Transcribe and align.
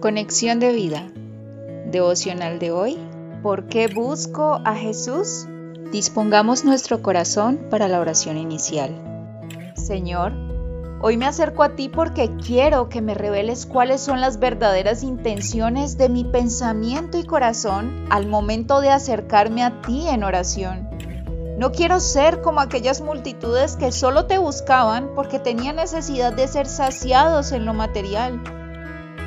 Conexión 0.00 0.60
de 0.60 0.72
vida. 0.72 1.10
Devocional 1.90 2.58
de 2.58 2.70
hoy. 2.70 2.96
¿Por 3.42 3.66
qué 3.66 3.86
busco 3.86 4.58
a 4.64 4.74
Jesús? 4.74 5.46
Dispongamos 5.92 6.64
nuestro 6.64 7.02
corazón 7.02 7.66
para 7.68 7.86
la 7.86 8.00
oración 8.00 8.38
inicial. 8.38 8.94
Señor, 9.74 10.32
hoy 11.02 11.18
me 11.18 11.26
acerco 11.26 11.62
a 11.62 11.76
ti 11.76 11.90
porque 11.90 12.34
quiero 12.36 12.88
que 12.88 13.02
me 13.02 13.12
reveles 13.12 13.66
cuáles 13.66 14.00
son 14.00 14.22
las 14.22 14.38
verdaderas 14.38 15.02
intenciones 15.02 15.98
de 15.98 16.08
mi 16.08 16.24
pensamiento 16.24 17.18
y 17.18 17.24
corazón 17.24 18.06
al 18.08 18.26
momento 18.26 18.80
de 18.80 18.88
acercarme 18.88 19.62
a 19.62 19.82
ti 19.82 20.08
en 20.08 20.24
oración. 20.24 20.88
No 21.58 21.72
quiero 21.72 22.00
ser 22.00 22.40
como 22.40 22.60
aquellas 22.60 23.02
multitudes 23.02 23.76
que 23.76 23.92
solo 23.92 24.24
te 24.24 24.38
buscaban 24.38 25.10
porque 25.14 25.38
tenían 25.38 25.76
necesidad 25.76 26.32
de 26.32 26.48
ser 26.48 26.66
saciados 26.68 27.52
en 27.52 27.66
lo 27.66 27.74
material. 27.74 28.40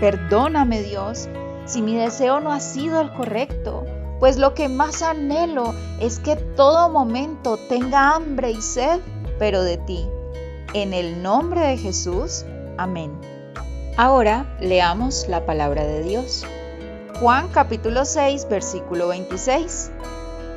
Perdóname 0.04 0.82
Dios 0.82 1.30
si 1.64 1.82
mi 1.82 1.96
deseo 1.96 2.42
no 2.42 2.52
ha 2.52 2.60
sido 2.60 3.00
el 3.00 3.14
correcto, 3.14 3.86
pues 4.20 4.36
lo 4.36 4.54
que 4.54 4.68
más 4.68 5.02
anhelo 5.02 5.74
es 5.98 6.20
que 6.20 6.36
todo 6.36 6.90
momento 6.90 7.56
tenga 7.70 8.14
hambre 8.14 8.52
y 8.52 8.62
sed, 8.62 9.00
pero 9.40 9.64
de 9.64 9.78
ti. 9.78 10.06
En 10.74 10.94
el 10.94 11.24
nombre 11.24 11.62
de 11.62 11.78
Jesús, 11.78 12.44
amén. 12.78 13.18
Ahora 13.96 14.58
leamos 14.60 15.30
la 15.30 15.46
palabra 15.46 15.86
de 15.86 16.04
Dios. 16.04 16.46
Juan 17.22 17.48
capítulo 17.54 18.04
6, 18.04 18.50
versículo 18.50 19.08
26. 19.08 19.90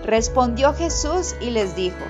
Respondió 0.03 0.75
Jesús 0.75 1.37
y 1.41 1.51
les 1.51 1.77
dijo, 1.77 2.05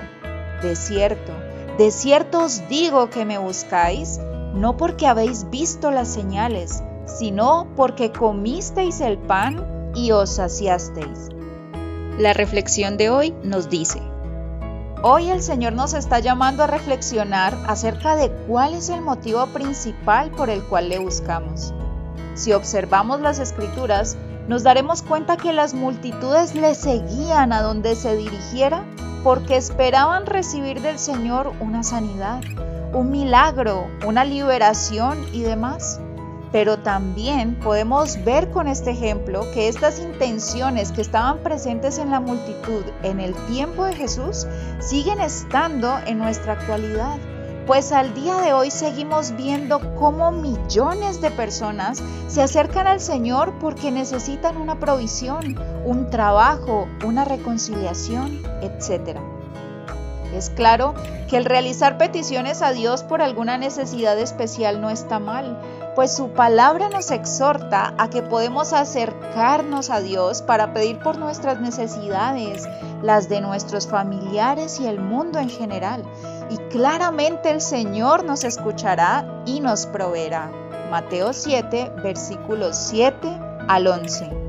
De 0.63 0.75
cierto, 0.75 1.33
de 1.77 1.91
cierto 1.91 2.45
os 2.45 2.67
digo 2.67 3.11
que 3.11 3.25
me 3.25 3.37
buscáis, 3.37 4.19
no 4.55 4.75
porque 4.75 5.05
habéis 5.05 5.47
visto 5.51 5.91
las 5.91 6.07
señales, 6.07 6.81
sino 7.07 7.67
porque 7.75 8.11
comisteis 8.11 9.01
el 9.01 9.17
pan 9.17 9.91
y 9.95 10.11
os 10.11 10.35
saciasteis. 10.35 11.29
La 12.19 12.33
reflexión 12.33 12.97
de 12.97 13.09
hoy 13.09 13.33
nos 13.43 13.69
dice, 13.69 14.01
Hoy 15.03 15.29
el 15.29 15.43
Señor 15.43 15.73
nos 15.73 15.93
está 15.93 16.19
llamando 16.19 16.63
a 16.63 16.67
reflexionar 16.67 17.55
acerca 17.67 18.15
de 18.15 18.31
cuál 18.47 18.73
es 18.73 18.89
el 18.89 19.01
motivo 19.01 19.45
principal 19.47 20.31
por 20.31 20.49
el 20.49 20.63
cual 20.63 20.89
le 20.89 20.97
buscamos. 20.97 21.71
Si 22.33 22.51
observamos 22.51 23.21
las 23.21 23.37
escrituras, 23.37 24.17
nos 24.47 24.63
daremos 24.63 25.03
cuenta 25.03 25.37
que 25.37 25.53
las 25.53 25.75
multitudes 25.75 26.55
le 26.55 26.73
seguían 26.73 27.53
a 27.53 27.61
donde 27.61 27.95
se 27.95 28.15
dirigiera 28.15 28.83
porque 29.23 29.57
esperaban 29.57 30.25
recibir 30.25 30.81
del 30.81 30.97
Señor 30.97 31.51
una 31.59 31.83
sanidad, 31.83 32.41
un 32.91 33.11
milagro, 33.11 33.87
una 34.05 34.23
liberación 34.23 35.27
y 35.31 35.43
demás. 35.43 35.99
Pero 36.51 36.77
también 36.77 37.55
podemos 37.55 38.23
ver 38.23 38.49
con 38.51 38.67
este 38.67 38.91
ejemplo 38.91 39.45
que 39.53 39.67
estas 39.67 39.99
intenciones 39.99 40.91
que 40.91 41.01
estaban 41.01 41.39
presentes 41.39 41.97
en 41.97 42.11
la 42.11 42.19
multitud 42.19 42.83
en 43.03 43.19
el 43.19 43.33
tiempo 43.47 43.83
de 43.85 43.93
Jesús 43.93 44.47
siguen 44.79 45.19
estando 45.19 45.99
en 46.05 46.19
nuestra 46.19 46.53
actualidad 46.53 47.17
pues 47.67 47.91
al 47.91 48.13
día 48.13 48.37
de 48.37 48.53
hoy 48.53 48.71
seguimos 48.71 49.35
viendo 49.35 49.93
cómo 49.95 50.31
millones 50.31 51.19
de 51.19 51.29
personas 51.31 52.01
se 52.29 52.41
acercan 52.41 52.87
al 52.87 53.01
Señor 53.01 53.53
porque 53.59 53.91
necesitan 53.91 54.55
una 54.55 54.79
provisión, 54.79 55.59
un 55.83 56.09
trabajo, 56.09 56.87
una 57.03 57.25
reconciliación, 57.25 58.41
etc. 58.61 59.19
Es 60.33 60.49
claro 60.49 60.93
que 61.29 61.37
el 61.37 61.45
realizar 61.45 61.97
peticiones 61.97 62.61
a 62.61 62.71
Dios 62.71 63.03
por 63.03 63.21
alguna 63.21 63.57
necesidad 63.57 64.17
especial 64.17 64.81
no 64.81 64.89
está 64.89 65.19
mal, 65.19 65.57
pues 65.95 66.15
su 66.15 66.29
palabra 66.29 66.89
nos 66.89 67.11
exhorta 67.11 67.93
a 67.97 68.09
que 68.09 68.21
podemos 68.21 68.71
acercarnos 68.71 69.89
a 69.89 69.99
Dios 69.99 70.41
para 70.41 70.73
pedir 70.73 70.99
por 70.99 71.17
nuestras 71.17 71.59
necesidades, 71.59 72.67
las 73.01 73.29
de 73.29 73.41
nuestros 73.41 73.87
familiares 73.87 74.79
y 74.79 74.87
el 74.87 74.99
mundo 74.99 75.39
en 75.39 75.49
general. 75.49 76.03
Y 76.49 76.57
claramente 76.69 77.49
el 77.49 77.61
Señor 77.61 78.23
nos 78.23 78.43
escuchará 78.43 79.43
y 79.45 79.59
nos 79.59 79.85
proveerá. 79.87 80.51
Mateo 80.91 81.33
7, 81.33 81.91
versículos 82.01 82.77
7 82.77 83.27
al 83.67 83.87
11. 83.87 84.46